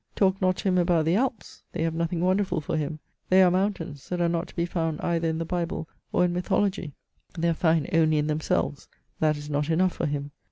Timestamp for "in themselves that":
8.17-9.37